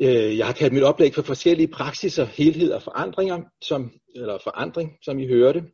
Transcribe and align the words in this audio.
Øh, 0.00 0.38
jeg 0.38 0.46
har 0.46 0.52
kaldt 0.52 0.74
mit 0.74 0.82
oplæg 0.82 1.14
for 1.14 1.22
forskellige 1.22 1.68
praksiser, 1.68 2.24
helhed 2.24 2.72
og 2.72 2.82
forandringer, 2.82 3.42
som, 3.62 3.92
eller 4.14 4.38
forandring, 4.44 4.98
som 5.02 5.18
I 5.18 5.26
hørte. 5.26 5.64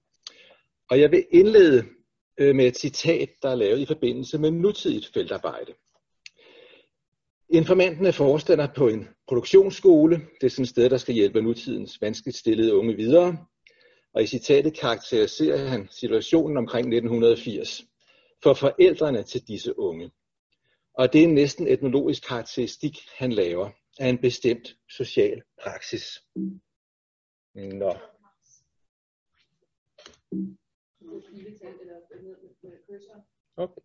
Og 0.91 1.01
jeg 1.01 1.11
vil 1.11 1.25
indlede 1.31 1.85
øh, 2.39 2.55
med 2.57 2.67
et 2.67 2.79
citat, 2.79 3.29
der 3.43 3.49
er 3.49 3.55
lavet 3.55 3.81
i 3.81 3.87
forbindelse 3.87 4.39
med 4.39 4.51
nutidigt 4.51 5.11
feltarbejde. 5.15 5.73
Informanten 7.51 8.07
er 8.07 8.13
forstander 8.13 8.69
på 8.77 8.89
en 8.89 9.09
produktionsskole. 9.29 10.17
Det 10.41 10.47
er 10.47 10.51
sådan 10.51 10.63
et 10.63 10.69
sted, 10.69 10.91
der 10.91 10.97
skal 10.97 11.15
hjælpe 11.15 11.43
nutidens 11.43 12.01
vanskeligt 12.01 12.37
stillede 12.37 12.75
unge 12.75 12.97
videre. 12.97 13.37
Og 14.15 14.23
i 14.23 14.27
citatet 14.27 14.79
karakteriserer 14.79 15.67
han 15.67 15.89
situationen 15.91 16.57
omkring 16.57 16.87
1980 16.87 17.83
for 18.43 18.55
forældrene 18.55 19.23
til 19.23 19.43
disse 19.49 19.79
unge. 19.79 20.11
Og 20.95 21.13
det 21.13 21.25
er 21.25 21.29
næsten 21.29 21.69
etnologisk 21.69 22.29
karakteristik, 22.29 22.99
han 23.19 23.33
laver 23.33 23.71
af 23.99 24.09
en 24.09 24.19
bestemt 24.19 24.77
social 24.89 25.43
praksis. 25.63 26.05
Nå. 27.55 27.95
Okay. 33.57 33.83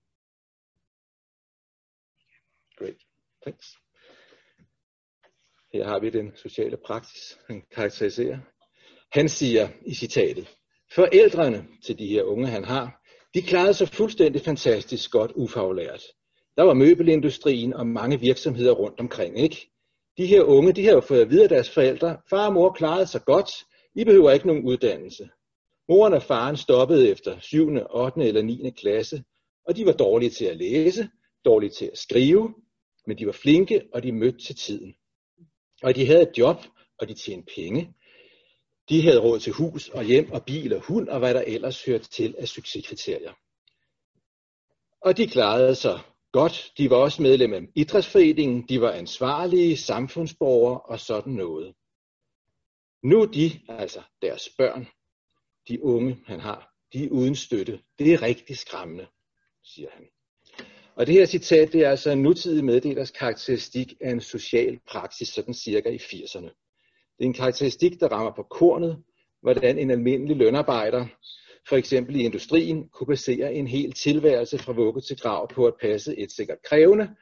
Great. 2.77 2.97
Thanks. 3.41 3.67
Her 5.73 5.83
har 5.85 5.99
vi 5.99 6.09
den 6.09 6.35
sociale 6.35 6.77
praksis, 6.85 7.37
han 7.47 7.63
karakteriserer. 7.71 8.39
Han 9.11 9.29
siger 9.29 9.69
i 9.85 9.93
citatet, 9.93 10.57
forældrene 10.95 11.67
til 11.83 11.99
de 11.99 12.07
her 12.07 12.23
unge, 12.23 12.47
han 12.47 12.63
har, 12.63 13.01
de 13.33 13.41
klarede 13.41 13.73
sig 13.73 13.87
fuldstændig 13.87 14.41
fantastisk 14.41 15.11
godt 15.11 15.31
ufaglært. 15.31 16.03
Der 16.57 16.63
var 16.63 16.73
møbelindustrien 16.73 17.73
og 17.73 17.87
mange 17.87 18.19
virksomheder 18.19 18.71
rundt 18.71 18.99
omkring, 18.99 19.39
ikke? 19.39 19.76
De 20.17 20.25
her 20.25 20.43
unge, 20.43 20.73
de 20.73 20.85
har 20.85 20.91
jo 20.91 20.99
fået 20.99 21.21
at 21.21 21.29
vide 21.29 21.43
af 21.43 21.49
deres 21.49 21.69
forældre, 21.69 22.17
far 22.29 22.47
og 22.47 22.53
mor 22.53 22.73
klarede 22.73 23.07
sig 23.07 23.21
godt, 23.25 23.49
I 23.95 24.03
behøver 24.03 24.31
ikke 24.31 24.47
nogen 24.47 24.65
uddannelse. 24.65 25.29
Moren 25.89 26.13
og 26.13 26.23
faren 26.23 26.57
stoppede 26.57 27.09
efter 27.09 27.39
7., 27.39 27.69
8. 27.89 28.27
eller 28.27 28.41
9. 28.41 28.69
klasse, 28.69 29.23
og 29.67 29.75
de 29.75 29.85
var 29.85 29.91
dårlige 29.93 30.29
til 30.29 30.45
at 30.45 30.57
læse, 30.57 31.09
dårlige 31.45 31.69
til 31.69 31.85
at 31.85 31.97
skrive, 31.97 32.53
men 33.07 33.17
de 33.17 33.25
var 33.25 33.31
flinke, 33.31 33.81
og 33.93 34.03
de 34.03 34.11
mødte 34.11 34.45
til 34.45 34.55
tiden. 34.55 34.95
Og 35.83 35.95
de 35.95 36.05
havde 36.05 36.21
et 36.21 36.37
job, 36.37 36.57
og 36.99 37.07
de 37.07 37.13
tjente 37.13 37.53
penge. 37.55 37.93
De 38.89 39.01
havde 39.01 39.21
råd 39.21 39.39
til 39.39 39.53
hus 39.53 39.89
og 39.89 40.03
hjem 40.03 40.31
og 40.31 40.45
bil 40.45 40.73
og 40.73 40.81
hund, 40.81 41.09
og 41.09 41.19
hvad 41.19 41.33
der 41.33 41.41
ellers 41.41 41.85
hørte 41.85 42.09
til 42.09 42.35
af 42.37 42.47
succeskriterier. 42.47 43.33
Og 45.01 45.17
de 45.17 45.27
klarede 45.27 45.75
sig 45.75 45.99
godt. 46.41 46.71
De 46.77 46.89
var 46.89 46.97
også 46.97 47.21
medlem 47.21 47.53
af 47.53 47.61
idrætsforeningen, 47.75 48.65
de 48.69 48.81
var 48.81 48.91
ansvarlige 48.91 49.77
samfundsborgere 49.77 50.79
og 50.79 50.99
sådan 50.99 51.33
noget. 51.33 51.73
Nu 53.03 53.21
er 53.21 53.25
de, 53.25 53.51
altså 53.69 54.01
deres 54.21 54.49
børn, 54.57 54.87
de 55.67 55.83
unge 55.83 56.17
han 56.25 56.39
har, 56.39 56.73
de 56.93 57.05
er 57.05 57.09
uden 57.09 57.35
støtte. 57.35 57.79
Det 57.99 58.13
er 58.13 58.21
rigtig 58.21 58.57
skræmmende, 58.57 59.07
siger 59.63 59.89
han. 59.93 60.05
Og 60.95 61.07
det 61.07 61.13
her 61.13 61.25
citat, 61.25 61.73
det 61.73 61.81
er 61.85 61.89
altså 61.89 62.11
en 62.11 62.23
nutidig 62.23 62.65
meddelers 62.65 63.11
karakteristik 63.11 63.93
af 64.01 64.11
en 64.11 64.21
social 64.21 64.79
praksis, 64.87 65.27
sådan 65.27 65.53
cirka 65.53 65.89
i 65.89 65.97
80'erne. 65.97 66.49
Det 67.17 67.23
er 67.23 67.25
en 67.25 67.33
karakteristik, 67.33 67.99
der 67.99 68.07
rammer 68.07 68.31
på 68.35 68.43
kornet, 68.43 69.03
hvordan 69.41 69.77
en 69.77 69.91
almindelig 69.91 70.37
lønarbejder 70.37 71.07
for 71.69 71.75
eksempel 71.75 72.15
i 72.15 72.23
industrien, 72.23 72.89
kunne 72.89 73.07
basere 73.07 73.53
en 73.53 73.67
hel 73.67 73.91
tilværelse 73.91 74.57
fra 74.57 74.73
vugge 74.73 75.01
til 75.01 75.17
grav 75.17 75.47
på 75.53 75.65
at 75.65 75.73
passe 75.81 76.17
et 76.17 76.31
sikkert 76.31 76.57
krævende, 76.63 77.15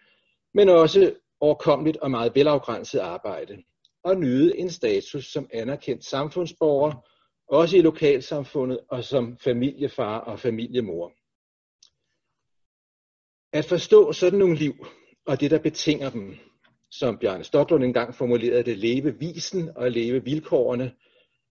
men 0.54 0.70
også 0.70 1.14
overkommeligt 1.40 1.98
og 1.98 2.12
meget 2.12 2.36
velafgrænset 2.36 3.00
arbejde, 3.00 3.64
og 4.04 4.18
nyde 4.18 4.58
en 4.58 4.70
status 4.70 5.26
som 5.26 5.50
anerkendt 5.54 6.06
samfundsborger, 6.06 7.08
også 7.48 7.78
i 7.78 7.82
lokalsamfundet 7.82 8.80
og 8.90 9.04
som 9.04 9.38
familiefar 9.38 10.20
og 10.20 10.40
familiemor. 10.40 11.12
At 13.54 13.66
forstå 13.66 14.14
sådan 14.14 14.40
nogle 14.40 14.56
liv, 14.56 14.86
og 15.26 15.42
det 15.42 15.52
der 15.52 15.60
betinger 15.60 16.10
dem, 16.10 16.36
som 16.92 17.18
Bjarne 17.18 17.44
Stoklund 17.44 17.84
engang 17.84 18.16
formulerede 18.16 18.64
det, 18.64 18.78
leve 18.78 19.20
visen 19.20 19.70
og 19.76 19.92
leve 19.92 20.24
vilkårene, 20.24 20.94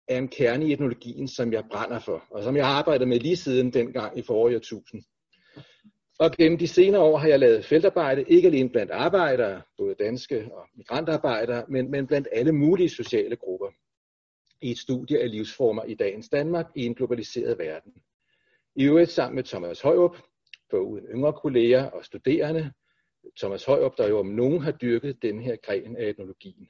er 0.10 0.18
en 0.18 0.28
kerne 0.28 0.68
i 0.68 0.74
etnologien, 0.74 1.28
som 1.28 1.54
jeg 1.54 1.64
brænder 1.72 2.00
for, 2.00 2.24
og 2.30 2.44
som 2.44 2.56
jeg 2.56 2.66
har 2.66 2.74
arbejdet 2.74 3.08
med 3.08 3.20
lige 3.20 3.36
siden 3.36 3.74
dengang 3.74 4.18
i 4.18 4.22
forrige 4.22 4.58
årtusind. 4.58 5.04
Og 6.20 6.32
gennem 6.32 6.58
de 6.58 6.68
senere 6.68 7.02
år 7.02 7.18
har 7.18 7.28
jeg 7.28 7.40
lavet 7.40 7.66
feltarbejde, 7.66 8.24
ikke 8.24 8.48
alene 8.48 8.70
blandt 8.70 8.92
arbejdere, 8.92 9.62
både 9.78 9.96
danske 10.00 10.50
og 10.52 10.68
migrantarbejdere, 10.76 11.66
men, 11.68 11.92
men 11.92 12.08
blandt 12.08 12.28
alle 12.32 12.52
mulige 12.52 12.90
sociale 12.90 13.36
grupper 13.36 13.68
i 14.62 14.72
et 14.72 14.78
studie 14.78 15.20
af 15.22 15.32
livsformer 15.32 15.84
i 15.84 15.94
dagens 15.94 16.30
Danmark 16.30 16.66
i 16.76 16.86
en 16.86 16.96
globaliseret 16.96 17.58
verden. 17.58 17.94
I 18.76 18.84
øvrigt 18.84 19.10
sammen 19.10 19.36
med 19.36 19.44
Thomas 19.44 19.82
Højrup, 19.82 20.18
uden 20.74 21.06
yngre 21.06 21.34
kolleger 21.34 21.86
og 21.86 22.06
studerende. 22.06 22.72
Thomas 23.40 23.66
Højrup, 23.66 23.98
der 23.98 24.08
jo 24.08 24.20
om 24.20 24.26
nogen 24.26 24.62
har 24.62 24.72
dyrket 24.72 25.22
den 25.22 25.42
her 25.42 25.56
gren 25.56 25.98
af 25.98 26.10
etnologien. 26.10 26.70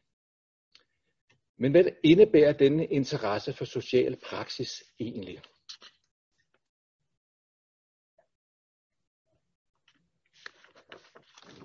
Men 1.59 1.71
hvad 1.71 1.83
indebærer 2.03 2.53
denne 2.53 2.85
interesse 2.85 3.53
for 3.53 3.65
social 3.65 4.15
praksis 4.15 4.83
egentlig? 4.99 5.41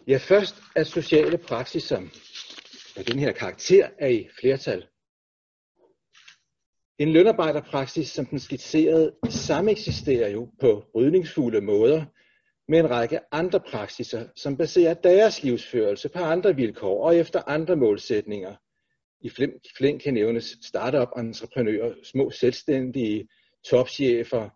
Ja, 0.06 0.16
først 0.16 0.54
at 0.76 0.86
sociale 0.86 1.38
praksiser 1.38 1.96
af 2.96 3.04
den 3.04 3.18
her 3.18 3.32
karakter 3.32 3.88
er 3.98 4.08
i 4.08 4.28
flertal. 4.40 4.86
En 6.98 7.12
lønarbejderpraksis, 7.12 8.08
som 8.08 8.26
den 8.26 8.38
skitserede, 8.38 9.16
sameksisterer 9.28 10.28
jo 10.28 10.50
på 10.60 10.84
brydningsfulde 10.92 11.60
måder 11.60 12.04
med 12.68 12.78
en 12.78 12.90
række 12.90 13.20
andre 13.34 13.60
praksiser, 13.60 14.28
som 14.36 14.56
baserer 14.56 14.94
deres 14.94 15.42
livsførelse 15.42 16.08
på 16.08 16.18
andre 16.18 16.56
vilkår 16.56 17.06
og 17.06 17.16
efter 17.16 17.42
andre 17.46 17.76
målsætninger, 17.76 18.56
i 19.24 19.30
flink 19.76 20.02
kan 20.02 20.14
nævnes 20.14 20.58
startup-entreprenører, 20.62 21.94
små 22.02 22.30
selvstændige, 22.30 23.28
topchefer, 23.70 24.50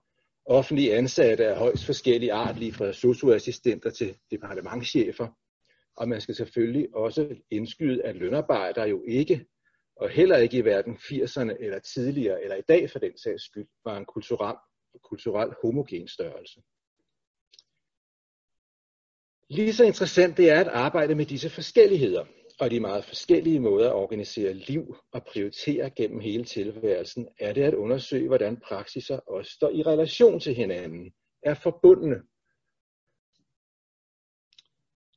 offentlige 0.47 0.97
ansatte 0.97 1.47
af 1.47 1.56
højst 1.56 1.87
forskellige 1.87 2.33
art, 2.33 2.59
lige 2.59 2.73
fra 2.73 2.93
socioassistenter 2.93 3.91
til 3.91 4.17
departementchefer. 4.31 5.29
Og 5.97 6.09
man 6.09 6.21
skal 6.21 6.34
selvfølgelig 6.34 6.95
også 6.95 7.37
indskyde, 7.51 8.03
at 8.03 8.17
lønarbejdere 8.17 8.89
jo 8.89 9.05
ikke, 9.06 9.47
og 9.97 10.09
heller 10.09 10.37
ikke 10.37 10.59
i 10.59 10.61
hverken 10.61 10.97
80'erne 10.97 11.65
eller 11.65 11.79
tidligere, 11.79 12.43
eller 12.43 12.56
i 12.56 12.62
dag 12.69 12.91
for 12.91 12.99
den 12.99 13.19
sags 13.19 13.45
skyld, 13.45 13.69
var 13.85 13.97
en 13.97 14.05
kulturel, 14.05 14.56
kulturel 15.05 15.55
homogen 15.62 16.09
størrelse. 16.09 16.61
Lige 19.50 19.73
så 19.73 19.85
interessant 19.85 20.37
det 20.37 20.50
er 20.50 20.61
at 20.61 20.69
arbejde 20.69 21.15
med 21.15 21.27
disse 21.27 21.50
forskelligheder– 21.50 22.25
og 22.61 22.71
de 22.71 22.81
meget 22.81 23.05
forskellige 23.05 23.61
måder 23.61 23.89
at 23.89 23.95
organisere 23.95 24.53
liv 24.53 24.97
og 25.13 25.25
prioritere 25.25 25.91
gennem 25.91 26.21
hele 26.21 26.45
tilværelsen, 26.45 27.29
er 27.41 27.53
det 27.53 27.63
at 27.63 27.75
undersøge, 27.75 28.27
hvordan 28.27 28.57
praksiser 28.57 29.19
også 29.19 29.53
står 29.53 29.71
i 29.71 29.83
relation 29.83 30.41
til 30.41 30.55
hinanden, 30.55 31.13
er 31.43 31.55
forbundne. 31.55 32.23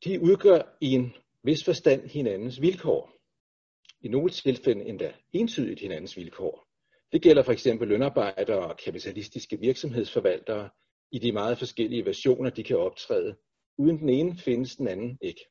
De 0.05 0.21
udgør 0.21 0.77
i 0.81 0.91
en 0.91 1.13
vis 1.43 1.63
forstand 1.63 2.09
hinandens 2.09 2.61
vilkår. 2.61 3.11
I 4.01 4.07
nogle 4.07 4.29
tilfælde 4.29 4.85
endda 4.85 5.13
entydigt 5.33 5.79
hinandens 5.79 6.17
vilkår. 6.17 6.67
Det 7.11 7.21
gælder 7.21 7.43
for 7.43 7.51
eksempel 7.51 7.87
lønarbejdere 7.87 8.69
og 8.69 8.77
kapitalistiske 8.85 9.59
virksomhedsforvaltere 9.59 10.69
i 11.11 11.19
de 11.19 11.31
meget 11.31 11.57
forskellige 11.57 12.05
versioner, 12.05 12.49
de 12.49 12.63
kan 12.63 12.77
optræde. 12.77 13.35
Uden 13.77 13.99
den 13.99 14.09
ene 14.09 14.37
findes 14.37 14.75
den 14.75 14.87
anden 14.87 15.17
ikke. 15.21 15.41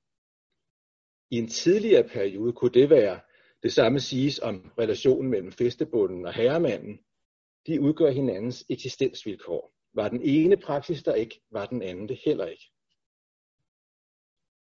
I 1.30 1.36
en 1.36 1.48
tidligere 1.48 2.08
periode 2.08 2.52
kunne 2.52 2.70
det 2.70 2.90
være 2.90 3.20
det 3.62 3.72
samme 3.72 4.00
siges 4.00 4.38
om 4.38 4.72
relationen 4.78 5.30
mellem 5.30 5.52
festebunden 5.52 6.26
og 6.26 6.34
herremanden. 6.34 7.00
De 7.66 7.80
udgør 7.80 8.10
hinandens 8.10 8.64
eksistensvilkår. 8.70 9.72
Var 9.94 10.08
den 10.08 10.22
ene 10.22 10.56
praksis 10.56 11.02
der 11.02 11.14
ikke, 11.14 11.40
var 11.50 11.66
den 11.66 11.82
anden 11.82 12.08
det 12.08 12.20
heller 12.24 12.46
ikke. 12.46 12.64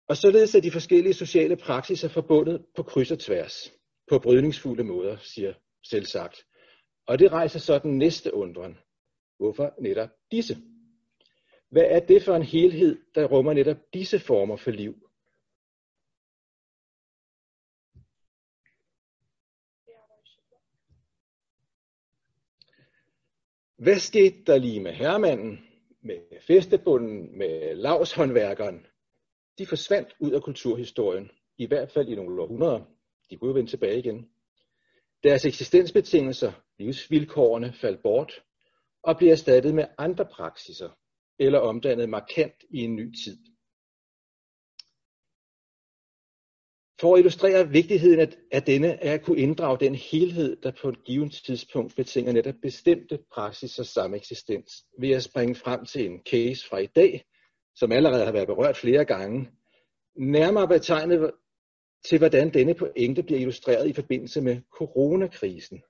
Og 0.07 0.17
således 0.17 0.55
er 0.55 0.61
de 0.61 0.71
forskellige 0.71 1.13
sociale 1.13 1.57
praksiser 1.57 2.07
forbundet 2.07 2.65
på 2.75 2.83
kryds 2.83 3.11
og 3.11 3.19
tværs, 3.19 3.73
på 4.09 4.19
brydningsfulde 4.19 4.83
måder, 4.83 5.17
siger 5.17 5.53
selvsagt. 5.83 6.45
Og 7.07 7.19
det 7.19 7.31
rejser 7.31 7.59
så 7.59 7.79
den 7.79 7.97
næste 7.97 8.33
undren. 8.33 8.77
Hvorfor 9.37 9.73
netop 9.81 10.09
disse? 10.31 10.57
Hvad 11.69 11.83
er 11.83 11.99
det 11.99 12.23
for 12.23 12.35
en 12.35 12.43
helhed, 12.43 12.97
der 13.15 13.25
rummer 13.25 13.53
netop 13.53 13.77
disse 13.93 14.19
former 14.19 14.57
for 14.57 14.71
liv 14.71 15.06
Hvad 23.77 23.99
skete 23.99 24.43
der 24.47 24.57
lige 24.57 24.79
med 24.79 24.91
herremanden, 24.93 25.59
med 26.01 26.17
festebunden, 26.47 27.37
med 27.37 27.75
lavshåndværkeren? 27.75 28.85
De 29.57 29.65
forsvandt 29.65 30.15
ud 30.19 30.31
af 30.31 30.41
kulturhistorien, 30.41 31.31
i 31.57 31.65
hvert 31.67 31.91
fald 31.91 32.09
i 32.09 32.15
nogle 32.15 32.41
århundreder. 32.41 32.81
De 33.29 33.37
kunne 33.37 33.47
jo 33.47 33.53
vende 33.53 33.69
tilbage 33.69 33.99
igen. 33.99 34.29
Deres 35.23 35.45
eksistensbetingelser, 35.45 36.51
livsvilkårene, 36.79 37.73
faldt 37.73 38.01
bort 38.01 38.43
og 39.03 39.17
blev 39.17 39.29
erstattet 39.29 39.75
med 39.75 39.85
andre 39.97 40.25
praksiser 40.25 40.89
eller 41.39 41.59
omdannet 41.59 42.09
markant 42.09 42.63
i 42.69 42.77
en 42.77 42.95
ny 42.95 43.11
tid. 43.25 43.37
For 47.01 47.13
at 47.13 47.19
illustrere 47.19 47.69
vigtigheden 47.69 48.33
af 48.51 48.63
denne 48.63 48.87
er 48.87 49.13
at 49.13 49.21
kunne 49.21 49.39
inddrage 49.39 49.79
den 49.79 49.95
helhed, 49.95 50.55
der 50.55 50.71
på 50.81 50.89
et 50.89 51.03
givet 51.03 51.31
tidspunkt 51.45 51.95
betinger 51.95 52.31
netop 52.31 52.55
bestemte 52.61 53.19
praksis 53.33 53.79
og 53.79 53.85
sameksistens, 53.85 54.85
ved 54.99 55.09
at 55.09 55.23
springe 55.23 55.55
frem 55.55 55.85
til 55.85 56.05
en 56.05 56.19
case 56.19 56.67
fra 56.69 56.77
i 56.77 56.85
dag, 56.85 57.25
som 57.75 57.91
allerede 57.91 58.25
har 58.25 58.31
været 58.31 58.47
berørt 58.47 58.77
flere 58.77 59.05
gange, 59.05 59.51
nærmere 60.15 60.67
betegnet 60.67 61.31
til, 62.05 62.17
hvordan 62.17 62.53
denne 62.53 62.73
pointe 62.73 63.23
bliver 63.23 63.39
illustreret 63.39 63.87
i 63.87 63.93
forbindelse 63.93 64.41
med 64.41 64.61
coronakrisen. 64.71 65.81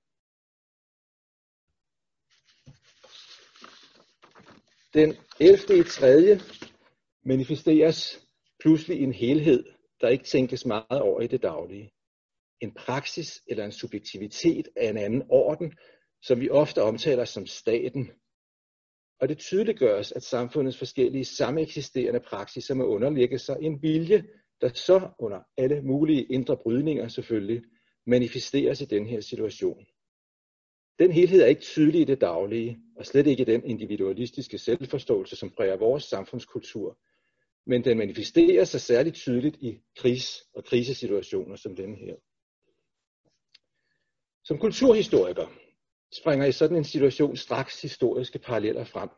Den 4.93 5.15
11. 5.39 5.79
i 5.79 5.83
3. 5.83 6.39
manifesteres 7.25 8.27
pludselig 8.59 9.03
en 9.03 9.13
helhed, 9.13 9.76
der 10.01 10.07
ikke 10.07 10.23
tænkes 10.23 10.65
meget 10.65 11.01
over 11.01 11.21
i 11.21 11.27
det 11.27 11.41
daglige. 11.41 11.91
En 12.61 12.73
praksis 12.73 13.41
eller 13.47 13.65
en 13.65 13.71
subjektivitet 13.71 14.67
af 14.75 14.89
en 14.89 14.97
anden 14.97 15.23
orden, 15.29 15.73
som 16.21 16.39
vi 16.39 16.49
ofte 16.49 16.81
omtaler 16.81 17.25
som 17.25 17.45
staten. 17.45 18.11
Og 19.19 19.29
det 19.29 19.37
tydeliggøres, 19.37 20.11
at 20.11 20.23
samfundets 20.23 20.77
forskellige 20.77 21.25
sameksisterende 21.25 22.19
praksiser 22.19 22.73
må 22.73 22.85
underlægge 22.85 23.39
sig 23.39 23.57
en 23.61 23.81
vilje, 23.81 24.23
der 24.61 24.69
så 24.73 25.09
under 25.19 25.39
alle 25.57 25.81
mulige 25.81 26.23
indre 26.23 26.57
brydninger 26.57 27.07
selvfølgelig 27.07 27.63
manifesteres 28.05 28.81
i 28.81 28.85
den 28.85 29.05
her 29.05 29.21
situation. 29.21 29.85
Den 30.99 31.11
helhed 31.11 31.41
er 31.41 31.45
ikke 31.45 31.61
tydelig 31.61 32.01
i 32.01 32.05
det 32.05 32.21
daglige, 32.21 32.79
og 32.95 33.05
slet 33.05 33.27
ikke 33.27 33.41
i 33.41 33.45
den 33.45 33.63
individualistiske 33.65 34.57
selvforståelse, 34.57 35.35
som 35.35 35.49
præger 35.49 35.77
vores 35.77 36.03
samfundskultur, 36.03 36.97
men 37.67 37.83
den 37.83 37.97
manifesterer 37.97 38.63
sig 38.63 38.81
særligt 38.81 39.15
tydeligt 39.15 39.57
i 39.61 39.79
kris- 39.97 40.43
og 40.53 40.65
krisesituationer 40.65 41.55
som 41.55 41.75
denne 41.75 41.95
her. 41.95 42.15
Som 44.43 44.57
kulturhistoriker 44.57 45.47
springer 46.21 46.45
i 46.45 46.51
sådan 46.51 46.77
en 46.77 46.83
situation 46.83 47.37
straks 47.37 47.81
historiske 47.81 48.39
paralleller 48.39 48.83
frem. 48.83 49.09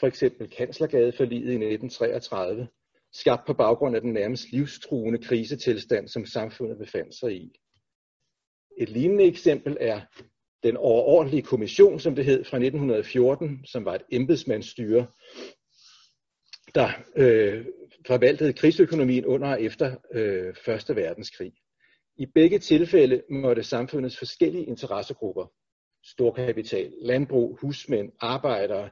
For 0.00 0.06
eksempel 0.06 0.50
Kanslergadeforliget 0.50 1.52
i 1.52 1.54
1933, 1.54 2.68
skabt 3.12 3.46
på 3.46 3.54
baggrund 3.54 3.96
af 3.96 4.02
den 4.02 4.12
nærmest 4.12 4.52
livstruende 4.52 5.18
krisetilstand, 5.18 6.08
som 6.08 6.26
samfundet 6.26 6.78
befandt 6.78 7.14
sig 7.14 7.32
i. 7.36 7.52
Et 8.80 8.88
lignende 8.88 9.24
eksempel 9.24 9.76
er 9.80 10.00
den 10.62 10.76
overordentlige 10.76 11.42
kommission, 11.42 12.00
som 12.00 12.14
det 12.14 12.24
hed, 12.24 12.44
fra 12.44 12.56
1914, 12.56 13.66
som 13.66 13.84
var 13.84 13.94
et 13.94 14.02
embedsmandsstyre, 14.12 15.06
der 16.74 16.88
øh, 17.16 17.64
forvaltede 18.06 18.52
krigsøkonomien 18.52 19.26
under 19.26 19.48
og 19.48 19.62
efter 19.62 19.96
øh, 20.12 20.54
Første 20.64 20.96
Verdenskrig. 20.96 21.52
I 22.16 22.26
begge 22.26 22.58
tilfælde 22.58 23.22
måtte 23.30 23.62
samfundets 23.62 24.18
forskellige 24.18 24.64
interessegrupper, 24.64 25.46
storkapital, 26.04 26.92
landbrug, 27.02 27.58
husmænd, 27.60 28.12
arbejdere, 28.20 28.90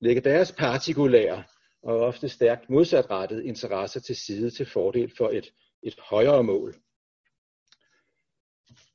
lægge 0.00 0.20
deres 0.20 0.52
partikulære 0.52 1.44
og 1.82 2.00
ofte 2.00 2.28
stærkt 2.28 2.70
modsatrettede 2.70 3.46
interesser 3.46 4.00
til 4.00 4.16
side 4.16 4.50
til 4.50 4.66
fordel 4.66 5.12
for 5.16 5.30
et, 5.30 5.52
et 5.82 5.94
højere 6.10 6.42
mål. 6.42 6.74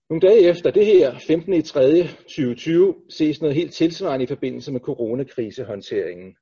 Nogle 0.10 0.27
dage 0.27 0.50
efter 0.50 0.72
det 0.72 0.86
her, 0.86 1.19
15. 1.19 1.54
i 1.54 1.62
3. 1.62 2.07
2020, 2.07 2.95
ses 3.10 3.42
noget 3.42 3.56
helt 3.56 3.74
tilsvarende 3.74 4.24
i 4.24 4.27
forbindelse 4.27 4.72
med 4.72 4.80
coronakrisehåndteringen. 4.80 6.36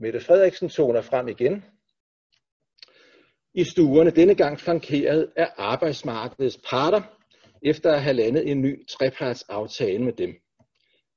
Mette 0.00 0.20
Frederiksen 0.20 0.68
toner 0.68 1.02
frem 1.02 1.28
igen 1.28 1.64
i 3.54 3.64
stuerne, 3.64 4.10
denne 4.10 4.34
gang 4.34 4.60
flankeret 4.60 5.32
af 5.36 5.50
arbejdsmarkedets 5.56 6.60
parter, 6.70 7.02
efter 7.62 7.92
at 7.92 8.02
have 8.02 8.16
landet 8.16 8.50
en 8.50 8.62
ny 8.62 8.86
trepartsaftale 8.86 10.04
med 10.04 10.12
dem, 10.12 10.34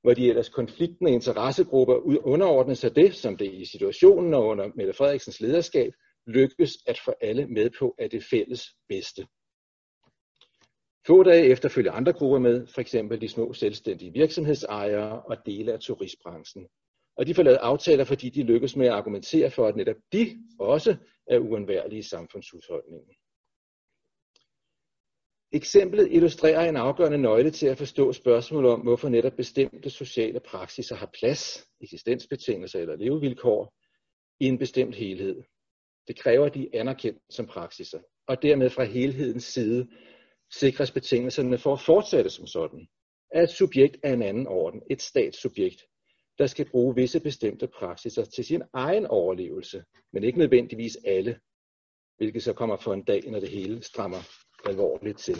hvor 0.02 0.14
de 0.14 0.28
ellers 0.28 0.48
konfliktende 0.48 1.12
interessegrupper 1.12 1.94
underordner 2.26 2.74
sig 2.74 2.96
det, 2.96 3.14
som 3.14 3.36
det 3.36 3.52
i 3.52 3.64
situationen 3.64 4.34
og 4.34 4.44
under 4.46 4.70
Mette 4.76 4.92
Frederiksens 4.92 5.40
lederskab 5.40 5.92
lykkes 6.26 6.72
at 6.86 7.00
få 7.04 7.14
alle 7.20 7.46
med 7.46 7.70
på 7.78 7.94
af 7.98 8.10
det 8.10 8.24
fælles 8.30 8.64
bedste. 8.88 9.26
Få 11.06 11.22
dage 11.22 11.46
efter 11.46 11.68
følger 11.68 11.92
andre 11.92 12.12
grupper 12.12 12.38
med, 12.38 12.66
f.eks. 12.66 12.96
de 13.20 13.28
små 13.28 13.52
selvstændige 13.52 14.12
virksomhedsejere 14.12 15.22
og 15.22 15.36
dele 15.46 15.72
af 15.72 15.80
turistbranchen. 15.80 16.68
Og 17.16 17.26
de 17.26 17.34
får 17.34 17.42
lavet 17.42 17.56
aftaler, 17.56 18.04
fordi 18.04 18.30
de 18.30 18.42
lykkes 18.42 18.76
med 18.76 18.86
at 18.86 18.92
argumentere 18.92 19.50
for, 19.50 19.66
at 19.66 19.76
netop 19.76 19.96
de 20.12 20.38
også 20.58 20.96
er 21.26 21.38
uundværlige 21.38 21.98
i 21.98 22.02
samfundshusholdningen. 22.02 23.14
Eksemplet 25.54 26.08
illustrerer 26.12 26.68
en 26.68 26.76
afgørende 26.76 27.18
nøgle 27.18 27.50
til 27.50 27.66
at 27.66 27.78
forstå 27.78 28.12
spørgsmålet 28.12 28.70
om, 28.70 28.80
hvorfor 28.80 29.08
netop 29.08 29.32
bestemte 29.36 29.90
sociale 29.90 30.40
praksiser 30.40 30.96
har 30.96 31.10
plads, 31.20 31.68
eksistensbetingelser 31.80 32.80
eller 32.80 32.96
levevilkår 32.96 33.74
i 34.40 34.46
en 34.46 34.58
bestemt 34.58 34.94
helhed. 34.94 35.42
Det 36.08 36.18
kræver, 36.18 36.46
at 36.46 36.54
de 36.54 36.68
er 36.74 36.80
anerkendt 36.80 37.18
som 37.30 37.46
praksiser, 37.46 38.00
og 38.26 38.42
dermed 38.42 38.70
fra 38.70 38.84
helhedens 38.84 39.44
side 39.44 39.88
sikres 40.52 40.90
betingelserne 40.90 41.58
for 41.58 41.72
at 41.72 41.80
fortsætte 41.80 42.30
som 42.30 42.46
sådan. 42.46 42.86
at 43.30 43.42
et 43.42 43.50
subjekt 43.50 43.96
af 44.02 44.12
en 44.12 44.22
anden 44.22 44.46
orden, 44.46 44.82
et 44.90 45.02
statssubjekt, 45.02 45.82
der 46.38 46.46
skal 46.46 46.70
bruge 46.70 46.94
visse 46.94 47.20
bestemte 47.20 47.66
praksiser 47.66 48.24
til 48.24 48.44
sin 48.44 48.62
egen 48.72 49.06
overlevelse, 49.06 49.84
men 50.12 50.24
ikke 50.24 50.38
nødvendigvis 50.38 50.98
alle, 51.04 51.40
hvilket 52.16 52.42
så 52.42 52.52
kommer 52.52 52.76
for 52.76 52.94
en 52.94 53.04
dag, 53.04 53.30
når 53.30 53.40
det 53.40 53.48
hele 53.48 53.82
strammer 53.82 54.18
alvorligt 54.64 55.18
til. 55.18 55.36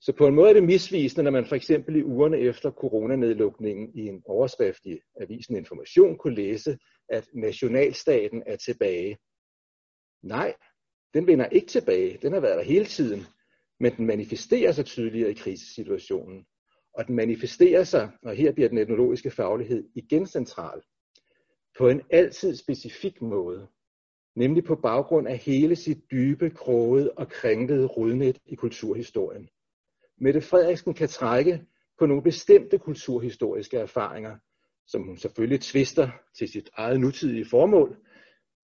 Så 0.00 0.12
på 0.18 0.26
en 0.26 0.34
måde 0.34 0.48
er 0.48 0.54
det 0.54 0.64
misvisende, 0.64 1.22
når 1.24 1.30
man 1.30 1.46
for 1.46 1.56
eksempel 1.56 1.96
i 1.96 2.02
ugerne 2.02 2.38
efter 2.38 2.70
coronanedlukningen 2.70 3.98
i 3.98 4.00
en 4.00 4.22
overskrift 4.26 4.86
i 4.86 4.98
Avisen 5.20 5.56
Information 5.56 6.18
kunne 6.18 6.34
læse, 6.34 6.78
at 7.08 7.28
nationalstaten 7.34 8.42
er 8.46 8.56
tilbage. 8.56 9.18
Nej, 10.22 10.54
den 11.14 11.26
vender 11.26 11.46
ikke 11.46 11.66
tilbage. 11.66 12.18
Den 12.22 12.32
har 12.32 12.40
været 12.40 12.56
der 12.56 12.64
hele 12.64 12.84
tiden 12.84 13.26
men 13.82 13.96
den 13.96 14.06
manifesterer 14.06 14.72
sig 14.72 14.84
tydeligere 14.84 15.30
i 15.30 15.34
krisesituationen. 15.34 16.46
Og 16.94 17.06
den 17.06 17.16
manifesterer 17.16 17.84
sig, 17.84 18.10
og 18.22 18.34
her 18.34 18.52
bliver 18.52 18.68
den 18.68 18.78
etnologiske 18.78 19.30
faglighed 19.30 19.88
igen 19.94 20.26
central, 20.26 20.82
på 21.78 21.88
en 21.88 22.02
altid 22.10 22.56
specifik 22.56 23.22
måde, 23.22 23.68
nemlig 24.36 24.64
på 24.64 24.76
baggrund 24.76 25.28
af 25.28 25.38
hele 25.38 25.76
sit 25.76 26.10
dybe, 26.10 26.50
krogede 26.50 27.12
og 27.12 27.28
krænkede 27.28 27.86
rodnet 27.86 28.38
i 28.46 28.54
kulturhistorien. 28.54 29.48
Mette 30.18 30.40
Frederiksen 30.40 30.94
kan 30.94 31.08
trække 31.08 31.64
på 31.98 32.06
nogle 32.06 32.22
bestemte 32.22 32.78
kulturhistoriske 32.78 33.76
erfaringer, 33.76 34.36
som 34.86 35.02
hun 35.02 35.16
selvfølgelig 35.16 35.60
tvister 35.60 36.10
til 36.38 36.48
sit 36.48 36.70
eget 36.74 37.00
nutidige 37.00 37.46
formål, 37.50 37.96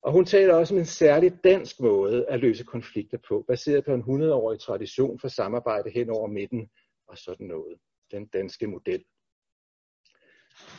og 0.02 0.12
hun 0.12 0.24
taler 0.24 0.54
også 0.54 0.74
om 0.74 0.78
en 0.78 0.86
særlig 0.86 1.32
dansk 1.44 1.80
måde 1.80 2.26
at 2.26 2.40
løse 2.40 2.64
konflikter 2.64 3.18
på, 3.28 3.44
baseret 3.48 3.84
på 3.84 3.94
en 3.94 4.02
100-årig 4.02 4.60
tradition 4.60 5.18
for 5.18 5.28
samarbejde 5.28 5.90
hen 5.90 6.10
over 6.10 6.26
midten 6.26 6.68
og 7.08 7.18
sådan 7.18 7.46
noget. 7.46 7.78
Den 8.10 8.26
danske 8.26 8.66
model. 8.66 9.04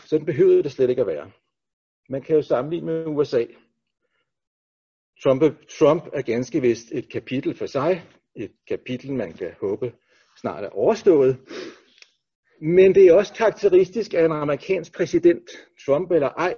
Så 0.05 0.17
den 0.17 0.25
behøvede 0.25 0.63
det 0.63 0.71
slet 0.71 0.89
ikke 0.89 1.01
at 1.01 1.07
være. 1.07 1.31
Man 2.09 2.21
kan 2.21 2.35
jo 2.35 2.41
sammenligne 2.41 2.85
med 2.85 3.05
USA. 3.05 3.45
Trump, 5.23 5.41
Trump 5.79 6.03
er 6.13 6.21
ganske 6.21 6.61
vist 6.61 6.91
et 6.91 7.11
kapitel 7.11 7.57
for 7.57 7.65
sig. 7.65 8.03
Et 8.35 8.51
kapitel, 8.67 9.13
man 9.13 9.33
kan 9.33 9.55
håbe 9.61 9.93
snart 10.37 10.63
er 10.63 10.69
overstået. 10.69 11.37
Men 12.61 12.95
det 12.95 13.07
er 13.07 13.13
også 13.13 13.33
karakteristisk, 13.33 14.13
at 14.13 14.25
en 14.25 14.31
amerikansk 14.31 14.93
præsident, 14.93 15.49
Trump 15.85 16.11
eller 16.11 16.29
ej, 16.29 16.55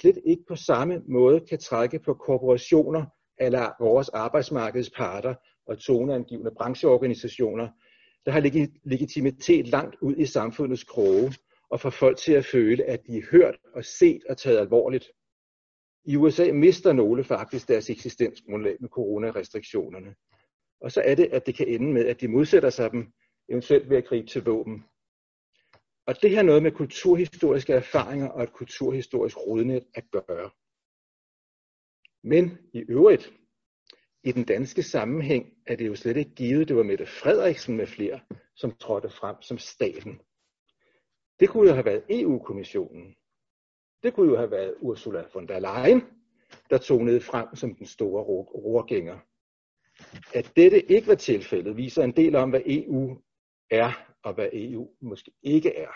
slet 0.00 0.18
ikke 0.26 0.42
på 0.48 0.56
samme 0.56 1.02
måde 1.08 1.40
kan 1.40 1.58
trække 1.58 1.98
på 1.98 2.14
korporationer 2.14 3.04
eller 3.40 3.84
vores 3.84 4.08
arbejdsmarkedsparter 4.08 5.34
og 5.66 5.78
toneangivende 5.78 6.50
brancheorganisationer, 6.56 7.68
der 8.26 8.32
har 8.32 8.68
legitimitet 8.84 9.68
langt 9.68 9.96
ud 10.02 10.16
i 10.16 10.26
samfundets 10.26 10.84
kroge 10.84 11.34
og 11.70 11.80
får 11.80 11.90
folk 11.90 12.18
til 12.18 12.32
at 12.32 12.44
føle, 12.44 12.84
at 12.84 13.06
de 13.06 13.18
er 13.18 13.22
hørt 13.30 13.58
og 13.74 13.84
set 13.84 14.24
og 14.28 14.38
taget 14.38 14.58
alvorligt. 14.58 15.10
I 16.04 16.16
USA 16.16 16.52
mister 16.52 16.92
nogle 16.92 17.24
faktisk 17.24 17.68
deres 17.68 17.90
eksistensgrundlag 17.90 18.76
med 18.80 18.88
coronarestriktionerne. 18.88 20.14
Og 20.80 20.92
så 20.92 21.02
er 21.04 21.14
det, 21.14 21.24
at 21.24 21.46
det 21.46 21.54
kan 21.54 21.68
ende 21.68 21.92
med, 21.92 22.06
at 22.06 22.20
de 22.20 22.28
modsætter 22.28 22.70
sig 22.70 22.90
dem, 22.90 23.12
eventuelt 23.48 23.90
ved 23.90 23.96
at 23.96 24.04
gribe 24.04 24.26
til 24.26 24.44
våben. 24.44 24.84
Og 26.06 26.22
det 26.22 26.36
har 26.36 26.42
noget 26.42 26.62
med 26.62 26.72
kulturhistoriske 26.72 27.72
erfaringer 27.72 28.28
og 28.28 28.42
et 28.42 28.52
kulturhistorisk 28.52 29.36
rodnet 29.36 29.84
at 29.94 30.04
gøre. 30.10 30.50
Men 32.24 32.58
i 32.72 32.78
øvrigt, 32.88 33.32
i 34.26 34.32
den 34.32 34.44
danske 34.44 34.82
sammenhæng 34.82 35.52
er 35.66 35.76
det 35.76 35.86
jo 35.86 35.94
slet 35.94 36.16
ikke 36.16 36.34
givet, 36.34 36.68
det 36.68 36.76
var 36.76 36.82
Mette 36.82 37.06
Frederiksen 37.06 37.76
med 37.76 37.86
flere, 37.86 38.20
som 38.54 38.76
trådte 38.76 39.10
frem 39.10 39.36
som 39.42 39.58
staten. 39.58 40.20
Det 41.40 41.48
kunne 41.48 41.68
jo 41.68 41.74
have 41.74 41.84
været 41.84 42.02
EU-kommissionen. 42.08 43.16
Det 44.02 44.14
kunne 44.14 44.30
jo 44.30 44.36
have 44.36 44.50
været 44.50 44.74
Ursula 44.80 45.24
von 45.34 45.48
der 45.48 45.58
Leyen, 45.60 46.02
der 46.70 46.78
tog 46.78 47.04
ned 47.04 47.20
frem 47.20 47.56
som 47.56 47.74
den 47.74 47.86
store 47.86 48.22
rorgænger. 48.24 49.18
At 50.34 50.52
dette 50.56 50.92
ikke 50.92 51.06
var 51.08 51.14
tilfældet, 51.14 51.76
viser 51.76 52.04
en 52.04 52.16
del 52.16 52.36
om, 52.36 52.50
hvad 52.50 52.62
EU 52.66 53.18
er, 53.70 53.92
og 54.22 54.34
hvad 54.34 54.48
EU 54.52 54.88
måske 55.00 55.32
ikke 55.42 55.76
er, 55.76 55.92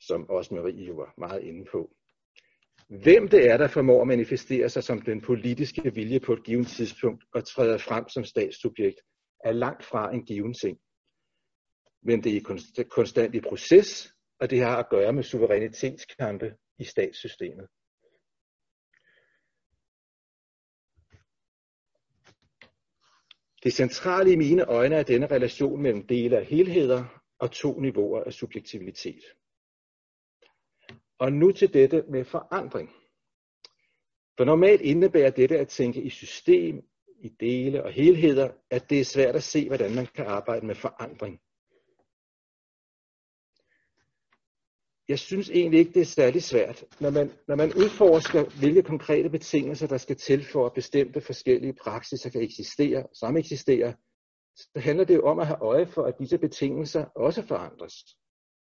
som 0.00 0.30
også 0.30 0.54
Marie 0.54 0.84
jo 0.84 0.94
var 0.94 1.14
meget 1.18 1.42
inde 1.42 1.64
på. 1.64 1.96
Hvem 2.88 3.28
det 3.28 3.50
er, 3.50 3.56
der 3.56 3.68
formår 3.68 4.00
at 4.00 4.06
manifestere 4.06 4.68
sig 4.68 4.84
som 4.84 5.02
den 5.02 5.20
politiske 5.20 5.94
vilje 5.94 6.20
på 6.20 6.32
et 6.32 6.44
givet 6.44 6.66
tidspunkt 6.66 7.24
og 7.34 7.46
træder 7.46 7.78
frem 7.78 8.08
som 8.08 8.24
statssubjekt, 8.24 9.00
er 9.44 9.52
langt 9.52 9.84
fra 9.84 10.14
en 10.14 10.24
given 10.24 10.54
ting. 10.54 10.78
Men 12.02 12.24
det 12.24 12.36
er 12.36 12.84
konstant 12.90 13.34
i 13.34 13.40
proces, 13.40 14.12
og 14.40 14.50
det 14.50 14.60
har 14.60 14.76
at 14.76 14.88
gøre 14.88 15.12
med 15.12 15.22
suverænitetskampe 15.22 16.54
i 16.78 16.84
statssystemet. 16.84 17.68
Det 23.62 23.72
centrale 23.72 24.32
i 24.32 24.36
mine 24.36 24.64
øjne 24.64 24.96
er 24.96 25.02
denne 25.02 25.26
relation 25.26 25.82
mellem 25.82 26.06
dele 26.06 26.38
af 26.38 26.46
helheder 26.46 27.22
og 27.38 27.50
to 27.50 27.80
niveauer 27.80 28.24
af 28.24 28.32
subjektivitet. 28.32 29.22
Og 31.18 31.32
nu 31.32 31.52
til 31.52 31.74
dette 31.74 32.04
med 32.08 32.24
forandring. 32.24 32.90
For 34.36 34.44
normalt 34.44 34.80
indebærer 34.80 35.30
dette 35.30 35.58
at 35.58 35.68
tænke 35.68 36.02
i 36.02 36.10
system, 36.10 36.82
i 37.20 37.28
dele 37.28 37.84
og 37.84 37.92
helheder, 37.92 38.50
at 38.70 38.90
det 38.90 39.00
er 39.00 39.04
svært 39.04 39.36
at 39.36 39.42
se, 39.42 39.66
hvordan 39.66 39.94
man 39.94 40.06
kan 40.06 40.26
arbejde 40.26 40.66
med 40.66 40.74
forandring. 40.74 41.40
Jeg 45.08 45.18
synes 45.18 45.50
egentlig 45.50 45.80
ikke, 45.80 45.92
det 45.92 46.00
er 46.00 46.04
særlig 46.04 46.42
svært. 46.42 46.84
Når 47.00 47.10
man, 47.10 47.32
når 47.48 47.56
man 47.56 47.74
udforsker, 47.74 48.58
hvilke 48.60 48.82
konkrete 48.82 49.30
betingelser, 49.30 49.86
der 49.86 49.98
skal 49.98 50.16
til 50.16 50.44
for, 50.44 50.66
at 50.66 50.72
bestemte 50.74 51.20
forskellige 51.20 51.74
praksiser 51.82 52.30
kan 52.30 52.42
eksistere, 52.42 53.06
som 53.14 53.36
eksisterer, 53.36 53.92
så 54.56 54.68
handler 54.76 55.04
det 55.04 55.14
jo 55.14 55.26
om 55.26 55.38
at 55.38 55.46
have 55.46 55.62
øje 55.62 55.86
for, 55.86 56.02
at 56.02 56.18
disse 56.18 56.38
betingelser 56.38 57.04
også 57.04 57.42
forandres. 57.42 57.94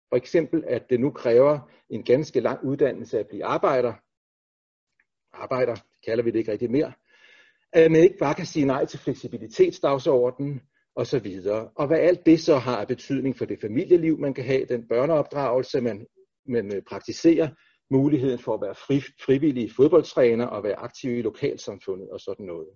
For 0.09 0.15
eksempel, 0.15 0.63
at 0.67 0.89
det 0.89 0.99
nu 0.99 1.11
kræver 1.11 1.59
en 1.89 2.03
ganske 2.03 2.39
lang 2.39 2.65
uddannelse 2.65 3.19
at 3.19 3.27
blive 3.27 3.45
arbejder. 3.45 3.93
Arbejder, 5.33 5.75
kalder 6.05 6.23
vi 6.23 6.31
det 6.31 6.39
ikke 6.39 6.51
rigtig 6.51 6.71
mere. 6.71 6.93
At 7.73 7.91
man 7.91 8.03
ikke 8.03 8.17
bare 8.17 8.35
kan 8.35 8.45
sige 8.45 8.65
nej 8.65 8.85
til 8.85 8.99
fleksibilitetsdagsordenen 8.99 10.61
og 10.95 11.07
så 11.07 11.19
videre. 11.19 11.69
Og 11.75 11.87
hvad 11.87 11.99
alt 11.99 12.25
det 12.25 12.39
så 12.39 12.55
har 12.55 12.77
af 12.77 12.87
betydning 12.87 13.37
for 13.37 13.45
det 13.45 13.61
familieliv, 13.61 14.19
man 14.19 14.33
kan 14.33 14.45
have, 14.45 14.65
den 14.65 14.87
børneopdragelse, 14.87 15.81
man, 15.81 16.05
man 16.45 16.75
øh, 16.75 16.81
praktiserer, 16.89 17.49
muligheden 17.89 18.39
for 18.39 18.53
at 18.53 18.61
være 18.61 18.75
fri, 18.75 19.01
frivillig 19.25 19.71
fodboldtræner 19.71 20.45
og 20.45 20.63
være 20.63 20.75
aktiv 20.75 21.17
i 21.17 21.21
lokalsamfundet 21.21 22.09
og 22.09 22.19
sådan 22.19 22.45
noget. 22.45 22.67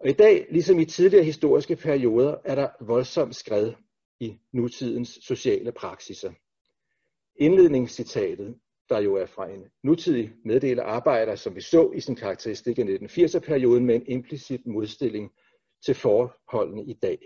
Og 0.00 0.08
i 0.08 0.12
dag, 0.12 0.46
ligesom 0.50 0.78
i 0.78 0.84
tidligere 0.84 1.24
historiske 1.24 1.76
perioder, 1.76 2.36
er 2.44 2.54
der 2.54 2.68
voldsomt 2.80 3.36
skred 3.36 3.72
i 4.20 4.38
nutidens 4.52 5.18
sociale 5.22 5.72
praksiser. 5.72 6.32
Indledningscitatet, 7.36 8.58
der 8.88 9.00
jo 9.00 9.14
er 9.14 9.26
fra 9.26 9.50
en 9.50 9.64
nutidig 9.82 10.32
meddeler 10.44 10.82
arbejder, 10.82 11.34
som 11.34 11.54
vi 11.54 11.60
så 11.60 11.90
i 11.90 12.00
sin 12.00 12.16
karakteristik 12.16 12.78
af 12.78 12.82
1980'er-perioden 12.82 13.86
med 13.86 13.94
en 13.94 14.06
implicit 14.06 14.66
modstilling 14.66 15.32
til 15.84 15.94
forholdene 15.94 16.84
i 16.84 16.92
dag. 16.92 17.18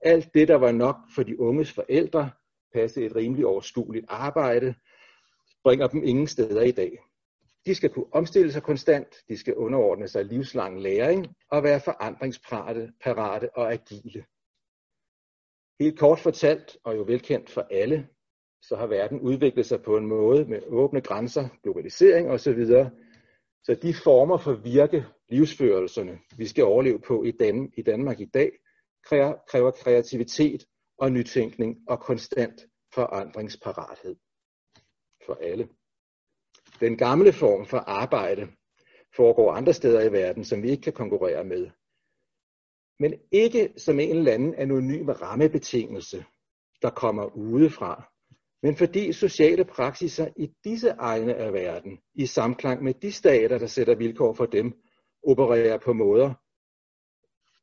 Alt 0.00 0.34
det, 0.34 0.48
der 0.48 0.54
var 0.54 0.72
nok 0.72 0.96
for 1.14 1.22
de 1.22 1.40
unges 1.40 1.72
forældre, 1.72 2.30
passe 2.72 3.04
et 3.04 3.16
rimelig 3.16 3.46
overskueligt 3.46 4.06
arbejde, 4.08 4.74
bringer 5.62 5.86
dem 5.86 6.04
ingen 6.04 6.26
steder 6.26 6.62
i 6.62 6.70
dag. 6.70 6.98
De 7.66 7.74
skal 7.74 7.90
kunne 7.90 8.14
omstille 8.14 8.52
sig 8.52 8.62
konstant, 8.62 9.16
de 9.28 9.36
skal 9.36 9.54
underordne 9.54 10.08
sig 10.08 10.24
livslang 10.24 10.80
læring 10.80 11.26
og 11.50 11.62
være 11.62 11.80
forandringsparate 11.80 12.92
parate 13.00 13.56
og 13.56 13.72
agile. 13.72 14.24
Helt 15.82 15.98
kort 15.98 16.18
fortalt, 16.18 16.76
og 16.84 16.96
jo 16.96 17.02
velkendt 17.02 17.50
for 17.50 17.66
alle, 17.70 18.08
så 18.62 18.76
har 18.76 18.86
verden 18.86 19.20
udviklet 19.20 19.66
sig 19.66 19.82
på 19.82 19.96
en 19.96 20.06
måde 20.06 20.44
med 20.44 20.62
åbne 20.66 21.00
grænser, 21.00 21.48
globalisering 21.62 22.30
osv., 22.30 22.66
så 23.64 23.74
de 23.82 23.94
former 23.94 24.38
for 24.38 24.52
virke, 24.52 25.06
livsførelserne, 25.28 26.18
vi 26.36 26.46
skal 26.46 26.64
overleve 26.64 26.98
på 26.98 27.24
i, 27.24 27.30
Dan- 27.30 27.72
i 27.76 27.82
Danmark 27.82 28.20
i 28.20 28.24
dag, 28.24 28.52
kræver, 29.04 29.34
kræver 29.48 29.70
kreativitet 29.70 30.64
og 30.98 31.12
nytænkning 31.12 31.76
og 31.88 32.00
konstant 32.00 32.60
forandringsparathed 32.94 34.16
for 35.26 35.34
alle. 35.34 35.68
Den 36.80 36.96
gamle 36.96 37.32
form 37.32 37.66
for 37.66 37.78
arbejde 37.78 38.48
foregår 39.16 39.52
andre 39.52 39.72
steder 39.72 40.02
i 40.02 40.12
verden, 40.12 40.44
som 40.44 40.62
vi 40.62 40.70
ikke 40.70 40.82
kan 40.82 40.92
konkurrere 40.92 41.44
med 41.44 41.70
men 42.98 43.14
ikke 43.32 43.72
som 43.76 44.00
en 44.00 44.16
eller 44.16 44.32
anden 44.32 44.54
anonym 44.54 45.08
rammebetingelse, 45.08 46.24
der 46.82 46.90
kommer 46.90 47.36
udefra, 47.36 48.12
men 48.62 48.76
fordi 48.76 49.12
sociale 49.12 49.64
praksiser 49.64 50.28
i 50.36 50.50
disse 50.64 50.88
egne 50.88 51.34
af 51.34 51.52
verden, 51.52 51.98
i 52.14 52.26
samklang 52.26 52.82
med 52.82 52.94
de 52.94 53.12
stater, 53.12 53.58
der 53.58 53.66
sætter 53.66 53.94
vilkår 53.94 54.32
for 54.34 54.46
dem, 54.46 54.72
opererer 55.22 55.78
på 55.78 55.92
måder, 55.92 56.34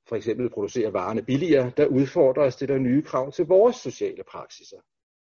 for 0.10 0.16
eksempel 0.16 0.50
producerer 0.50 0.92
varerne 0.92 1.24
billigere, 1.24 1.72
der 1.78 1.86
udfordrer 1.86 2.44
og 2.44 2.54
stiller 2.54 2.78
nye 2.78 3.02
krav 3.02 3.32
til 3.32 3.46
vores 3.46 3.76
sociale 3.76 4.24
praksiser. 4.32 4.78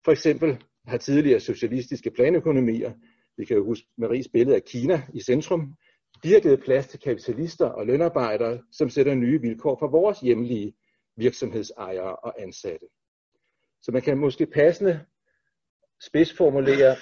For 0.04 0.12
eksempel 0.12 0.64
har 0.84 0.96
tidligere 0.96 1.40
socialistiske 1.40 2.10
planøkonomier, 2.10 2.92
vi 3.36 3.44
kan 3.44 3.56
jo 3.56 3.64
huske 3.64 3.86
Maries 3.98 4.28
billede 4.28 4.56
af 4.56 4.64
Kina 4.64 5.02
i 5.14 5.20
centrum, 5.22 5.76
de 6.22 6.32
har 6.32 6.40
givet 6.40 6.62
plads 6.64 6.86
til 6.86 7.00
kapitalister 7.00 7.66
og 7.66 7.86
lønarbejdere, 7.86 8.62
som 8.72 8.90
sætter 8.90 9.14
nye 9.14 9.40
vilkår 9.40 9.78
for 9.78 9.88
vores 9.88 10.20
hjemlige 10.20 10.76
virksomhedsejere 11.16 12.16
og 12.16 12.42
ansatte. 12.42 12.86
Så 13.82 13.92
man 13.92 14.02
kan 14.02 14.18
måske 14.18 14.46
passende 14.46 15.06
spidsformulere 16.00 16.96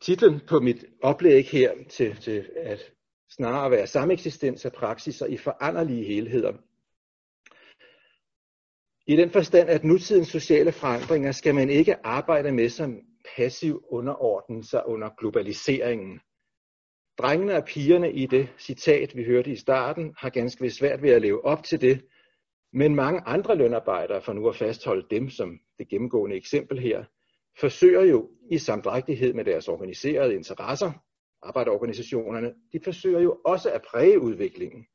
Titlen 0.00 0.40
på 0.48 0.60
mit 0.60 0.84
oplæg 1.02 1.44
her 1.48 1.74
til, 1.90 2.16
til 2.16 2.50
at 2.56 2.80
snarere 3.28 3.70
være 3.70 3.86
sameksistens 3.86 4.64
af 4.64 4.72
praksiser 4.72 5.26
i 5.26 5.36
foranderlige 5.36 6.04
helheder 6.04 6.52
i 9.06 9.16
den 9.16 9.30
forstand, 9.30 9.68
at 9.68 9.84
nutidens 9.84 10.28
sociale 10.28 10.72
forandringer 10.72 11.32
skal 11.32 11.54
man 11.54 11.70
ikke 11.70 12.06
arbejde 12.06 12.52
med 12.52 12.68
som 12.68 13.00
passiv 13.36 13.84
underordnen 13.90 14.62
sig 14.62 14.82
under 14.86 15.10
globaliseringen. 15.18 16.20
Drengene 17.18 17.56
og 17.56 17.64
pigerne 17.64 18.12
i 18.12 18.26
det 18.26 18.48
citat, 18.58 19.16
vi 19.16 19.24
hørte 19.24 19.50
i 19.50 19.56
starten, 19.56 20.14
har 20.18 20.30
ganske 20.30 20.62
vist 20.62 20.76
svært 20.76 21.02
ved 21.02 21.10
at 21.10 21.22
leve 21.22 21.44
op 21.44 21.64
til 21.64 21.80
det, 21.80 22.04
men 22.72 22.94
mange 22.94 23.20
andre 23.20 23.56
lønarbejdere, 23.56 24.22
for 24.22 24.32
nu 24.32 24.48
at 24.48 24.56
fastholde 24.56 25.06
dem 25.10 25.30
som 25.30 25.58
det 25.78 25.88
gennemgående 25.88 26.36
eksempel 26.36 26.78
her, 26.78 27.04
forsøger 27.60 28.02
jo 28.04 28.30
i 28.50 28.58
samdrægtighed 28.58 29.34
med 29.34 29.44
deres 29.44 29.68
organiserede 29.68 30.34
interesser, 30.34 30.92
arbejderorganisationerne, 31.42 32.54
de 32.72 32.80
forsøger 32.84 33.20
jo 33.20 33.40
også 33.44 33.70
at 33.70 33.82
præge 33.82 34.20
udviklingen. 34.20 34.86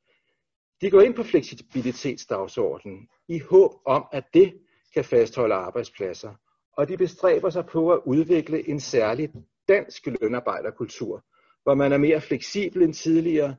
De 0.82 0.90
går 0.90 1.00
ind 1.00 1.14
på 1.14 1.22
fleksibilitetsdagsordenen 1.22 3.08
i 3.28 3.38
håb 3.38 3.72
om, 3.86 4.04
at 4.12 4.24
det 4.34 4.54
kan 4.94 5.04
fastholde 5.04 5.54
arbejdspladser, 5.54 6.34
og 6.76 6.88
de 6.88 6.96
bestræber 6.96 7.50
sig 7.50 7.66
på 7.66 7.92
at 7.92 8.00
udvikle 8.06 8.68
en 8.68 8.80
særlig 8.80 9.32
dansk 9.68 10.06
lønarbejderkultur, 10.06 11.24
hvor 11.62 11.74
man 11.74 11.92
er 11.92 11.98
mere 11.98 12.20
fleksibel 12.20 12.82
end 12.82 12.94
tidligere, 12.94 13.56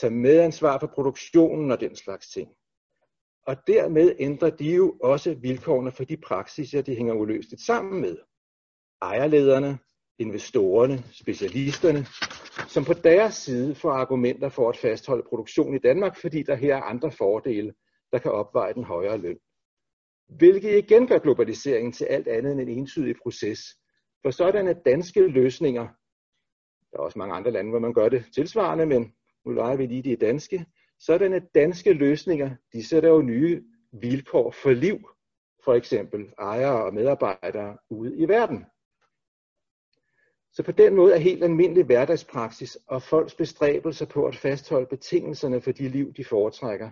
tager 0.00 0.14
medansvar 0.14 0.78
for 0.78 0.86
produktionen 0.86 1.70
og 1.70 1.80
den 1.80 1.96
slags 1.96 2.28
ting. 2.28 2.48
Og 3.46 3.56
dermed 3.66 4.16
ændrer 4.18 4.50
de 4.50 4.74
jo 4.74 4.98
også 5.02 5.34
vilkårene 5.34 5.92
for 5.92 6.04
de 6.04 6.16
praksiser, 6.16 6.82
de 6.82 6.94
hænger 6.94 7.14
uløseligt 7.14 7.62
sammen 7.62 8.00
med. 8.00 8.16
Ejerlederne, 9.02 9.78
investorerne, 10.18 11.04
specialisterne, 11.12 12.06
som 12.68 12.84
på 12.84 12.92
deres 12.92 13.34
side 13.34 13.74
får 13.74 13.90
argumenter 13.90 14.48
for 14.48 14.68
at 14.68 14.76
fastholde 14.76 15.22
produktion 15.28 15.74
i 15.74 15.78
Danmark, 15.78 16.16
fordi 16.16 16.42
der 16.42 16.54
her 16.54 16.76
er 16.76 16.82
andre 16.82 17.10
fordele, 17.10 17.74
der 18.12 18.18
kan 18.18 18.32
opveje 18.32 18.74
den 18.74 18.84
højere 18.84 19.18
løn. 19.18 19.38
Hvilket 20.28 20.78
igen 20.78 21.06
gør 21.06 21.18
globaliseringen 21.18 21.92
til 21.92 22.04
alt 22.04 22.28
andet 22.28 22.52
end 22.52 22.60
en 22.60 22.68
entydig 22.68 23.16
proces. 23.22 23.60
For 24.22 24.30
sådanne 24.30 24.74
danske 24.86 25.26
løsninger, 25.26 25.88
der 26.92 26.98
er 26.98 27.02
også 27.02 27.18
mange 27.18 27.34
andre 27.34 27.50
lande, 27.50 27.70
hvor 27.70 27.78
man 27.78 27.94
gør 27.94 28.08
det 28.08 28.24
tilsvarende, 28.34 28.86
men 28.86 29.14
nu 29.44 29.52
leger 29.52 29.76
vi 29.76 29.86
lige 29.86 30.02
de 30.02 30.16
danske, 30.16 30.66
sådanne 31.00 31.40
danske 31.54 31.92
løsninger, 31.92 32.50
de 32.72 32.86
sætter 32.86 33.08
jo 33.08 33.22
nye 33.22 33.62
vilkår 33.92 34.50
for 34.50 34.70
liv, 34.70 34.98
for 35.64 35.74
eksempel 35.74 36.32
ejere 36.38 36.84
og 36.84 36.94
medarbejdere 36.94 37.78
ude 37.90 38.16
i 38.16 38.28
verden. 38.28 38.64
Så 40.52 40.62
på 40.62 40.72
den 40.72 40.94
måde 40.94 41.14
er 41.14 41.18
helt 41.18 41.44
almindelig 41.44 41.84
hverdagspraksis 41.84 42.78
og 42.86 43.02
folks 43.02 43.34
bestræbelser 43.34 44.06
på 44.06 44.26
at 44.26 44.36
fastholde 44.36 44.86
betingelserne 44.86 45.60
for 45.60 45.72
de 45.72 45.88
liv, 45.88 46.12
de 46.12 46.24
foretrækker, 46.24 46.90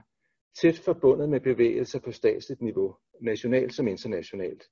tæt 0.61 0.79
forbundet 0.79 1.29
med 1.29 1.41
bevægelser 1.41 1.99
på 2.01 2.13
statsligt 2.13 2.63
niveau, 2.63 2.97
nationalt 3.21 3.75
som 3.75 3.89
internationalt. 3.89 4.65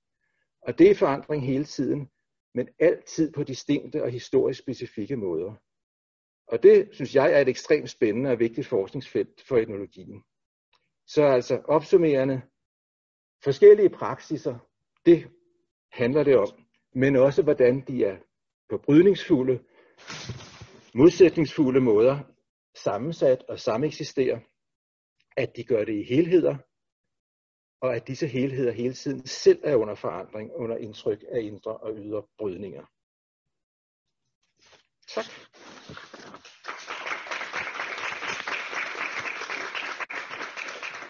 Og 0.62 0.78
det 0.78 0.90
er 0.90 0.94
forandring 0.94 1.46
hele 1.46 1.64
tiden, 1.64 2.08
men 2.54 2.68
altid 2.78 3.32
på 3.32 3.42
distinkte 3.42 4.02
og 4.02 4.10
historisk 4.10 4.58
specifikke 4.58 5.16
måder. 5.16 5.54
Og 6.46 6.62
det 6.62 6.88
synes 6.92 7.14
jeg 7.14 7.32
er 7.32 7.40
et 7.40 7.48
ekstremt 7.48 7.90
spændende 7.90 8.30
og 8.30 8.38
vigtigt 8.38 8.66
forskningsfelt 8.66 9.42
for 9.48 9.56
etnologien. 9.56 10.22
Så 11.06 11.22
altså 11.22 11.60
opsummerende, 11.64 12.42
forskellige 13.44 13.90
praksiser, 13.90 14.58
det 15.06 15.30
handler 15.92 16.22
det 16.22 16.36
om, 16.36 16.48
men 16.94 17.16
også 17.16 17.42
hvordan 17.42 17.80
de 17.80 18.04
er 18.04 18.16
på 18.70 18.78
brydningsfulde, 18.78 19.64
modsætningsfulde 20.94 21.80
måder 21.80 22.18
sammensat 22.74 23.42
og 23.48 23.58
sameksisterer, 23.58 24.40
at 25.36 25.56
de 25.56 25.64
gør 25.64 25.84
det 25.84 25.94
i 25.94 26.02
helheder, 26.02 26.56
og 27.80 27.96
at 27.96 28.08
disse 28.08 28.26
helheder 28.26 28.72
hele 28.72 28.94
tiden 28.94 29.26
selv 29.26 29.60
er 29.64 29.76
under 29.76 29.94
forandring, 29.94 30.52
under 30.54 30.76
indtryk 30.76 31.24
af 31.28 31.40
indre 31.40 31.76
og 31.76 31.96
ydre 31.96 32.22
brydninger. 32.38 32.84
Tak. 35.08 35.24